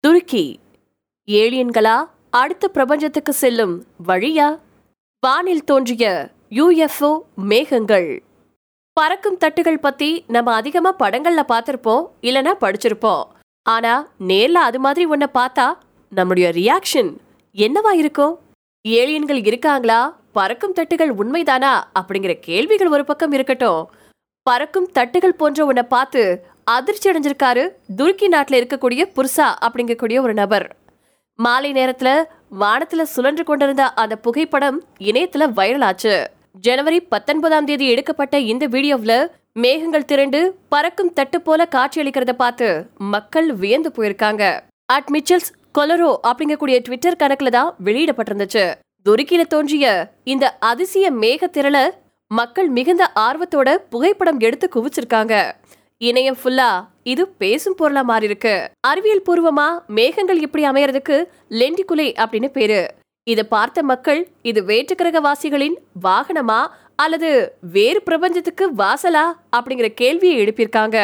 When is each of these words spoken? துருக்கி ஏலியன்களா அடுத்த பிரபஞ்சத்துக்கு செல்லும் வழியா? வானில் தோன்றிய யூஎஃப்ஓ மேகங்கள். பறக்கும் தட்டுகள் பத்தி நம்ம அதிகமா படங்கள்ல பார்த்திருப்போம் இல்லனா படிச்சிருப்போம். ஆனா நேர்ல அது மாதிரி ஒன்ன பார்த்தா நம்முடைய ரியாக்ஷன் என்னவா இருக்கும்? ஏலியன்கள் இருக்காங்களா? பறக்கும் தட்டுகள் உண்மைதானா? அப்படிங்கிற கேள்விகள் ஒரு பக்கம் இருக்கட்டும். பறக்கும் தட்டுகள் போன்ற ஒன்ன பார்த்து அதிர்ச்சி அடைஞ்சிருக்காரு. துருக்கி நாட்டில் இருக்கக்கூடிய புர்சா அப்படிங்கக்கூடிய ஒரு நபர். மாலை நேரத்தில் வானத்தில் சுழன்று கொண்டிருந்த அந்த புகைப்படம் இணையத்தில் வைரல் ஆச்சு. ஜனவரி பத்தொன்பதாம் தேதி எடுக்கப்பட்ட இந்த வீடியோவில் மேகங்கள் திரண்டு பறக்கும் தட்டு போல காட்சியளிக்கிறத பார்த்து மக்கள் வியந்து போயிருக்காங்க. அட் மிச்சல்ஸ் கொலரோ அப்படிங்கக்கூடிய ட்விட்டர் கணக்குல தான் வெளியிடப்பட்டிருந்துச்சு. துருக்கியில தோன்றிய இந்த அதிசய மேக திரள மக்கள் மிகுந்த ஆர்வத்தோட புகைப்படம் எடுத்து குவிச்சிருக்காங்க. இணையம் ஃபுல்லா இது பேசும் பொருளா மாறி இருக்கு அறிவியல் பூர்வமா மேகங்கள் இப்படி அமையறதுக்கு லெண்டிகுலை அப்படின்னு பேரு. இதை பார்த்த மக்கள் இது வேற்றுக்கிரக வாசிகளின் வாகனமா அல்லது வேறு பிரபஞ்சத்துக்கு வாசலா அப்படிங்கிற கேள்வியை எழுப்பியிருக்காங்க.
துருக்கி 0.00 0.58
ஏலியன்களா 1.30 2.04
அடுத்த 2.30 2.68
பிரபஞ்சத்துக்கு 2.68 3.32
செல்லும் 3.32 3.84
வழியா? 4.06 4.58
வானில் 5.20 5.64
தோன்றிய 5.64 6.30
யூஎஃப்ஓ 6.50 7.18
மேகங்கள். 7.36 8.22
பறக்கும் 8.92 9.38
தட்டுகள் 9.38 9.78
பத்தி 9.78 10.24
நம்ம 10.26 10.54
அதிகமா 10.54 10.96
படங்கள்ல 10.96 11.42
பார்த்திருப்போம் 11.48 12.06
இல்லனா 12.22 12.52
படிச்சிருப்போம். 12.60 13.24
ஆனா 13.62 14.08
நேர்ல 14.20 14.62
அது 14.68 14.78
மாதிரி 14.78 15.10
ஒன்ன 15.10 15.26
பார்த்தா 15.34 15.72
நம்முடைய 16.10 16.48
ரியாக்ஷன் 16.48 17.16
என்னவா 17.54 17.92
இருக்கும்? 17.92 18.38
ஏலியன்கள் 18.88 19.46
இருக்காங்களா? 19.46 20.18
பறக்கும் 20.32 20.74
தட்டுகள் 20.74 21.14
உண்மைதானா? 21.14 21.82
அப்படிங்கிற 22.00 22.38
கேள்விகள் 22.40 22.88
ஒரு 22.88 23.04
பக்கம் 23.04 23.32
இருக்கட்டும். 23.32 23.90
பறக்கும் 24.42 24.90
தட்டுகள் 24.94 25.38
போன்ற 25.40 25.72
ஒன்ன 25.72 25.82
பார்த்து 25.82 26.46
அதிர்ச்சி 26.74 27.06
அடைஞ்சிருக்காரு. 27.10 27.64
துருக்கி 27.98 28.26
நாட்டில் 28.34 28.58
இருக்கக்கூடிய 28.60 29.02
புர்சா 29.16 29.46
அப்படிங்கக்கூடிய 29.66 30.18
ஒரு 30.26 30.34
நபர். 30.40 30.66
மாலை 31.44 31.70
நேரத்தில் 31.78 32.26
வானத்தில் 32.62 33.10
சுழன்று 33.14 33.44
கொண்டிருந்த 33.50 33.84
அந்த 34.02 34.14
புகைப்படம் 34.24 34.78
இணையத்தில் 35.08 35.52
வைரல் 35.58 35.84
ஆச்சு. 35.88 36.14
ஜனவரி 36.66 36.98
பத்தொன்பதாம் 37.12 37.68
தேதி 37.68 37.86
எடுக்கப்பட்ட 37.92 38.38
இந்த 38.52 38.64
வீடியோவில் 38.74 39.18
மேகங்கள் 39.62 40.08
திரண்டு 40.10 40.40
பறக்கும் 40.72 41.12
தட்டு 41.18 41.38
போல 41.46 41.60
காட்சியளிக்கிறத 41.76 42.32
பார்த்து 42.42 42.68
மக்கள் 43.14 43.48
வியந்து 43.62 43.90
போயிருக்காங்க. 43.96 44.44
அட் 44.96 45.10
மிச்சல்ஸ் 45.14 45.50
கொலரோ 45.78 46.10
அப்படிங்கக்கூடிய 46.28 46.76
ட்விட்டர் 46.86 47.20
கணக்குல 47.22 47.50
தான் 47.56 47.70
வெளியிடப்பட்டிருந்துச்சு. 47.86 48.64
துருக்கியில 49.06 49.42
தோன்றிய 49.54 49.86
இந்த 50.32 50.46
அதிசய 50.70 51.06
மேக 51.22 51.48
திரள 51.56 51.76
மக்கள் 52.30 52.68
மிகுந்த 52.78 53.04
ஆர்வத்தோட 53.26 53.68
புகைப்படம் 53.92 54.40
எடுத்து 54.46 54.66
குவிச்சிருக்காங்க. 54.74 55.34
இணையம் 56.02 56.36
ஃபுல்லா 56.40 56.68
இது 57.02 57.28
பேசும் 57.40 57.74
பொருளா 57.74 58.02
மாறி 58.02 58.24
இருக்கு 58.24 58.52
அறிவியல் 58.80 59.24
பூர்வமா 59.26 59.66
மேகங்கள் 59.86 60.38
இப்படி 60.40 60.62
அமையறதுக்கு 60.68 61.16
லெண்டிகுலை 61.60 62.06
அப்படின்னு 62.22 62.48
பேரு. 62.52 62.78
இதை 63.26 63.44
பார்த்த 63.44 63.82
மக்கள் 63.82 64.20
இது 64.42 64.60
வேற்றுக்கிரக 64.62 65.20
வாசிகளின் 65.20 65.76
வாகனமா 66.02 66.60
அல்லது 66.96 67.30
வேறு 67.60 68.02
பிரபஞ்சத்துக்கு 68.02 68.66
வாசலா 68.74 69.26
அப்படிங்கிற 69.56 69.88
கேள்வியை 69.94 70.36
எழுப்பியிருக்காங்க. 70.44 70.98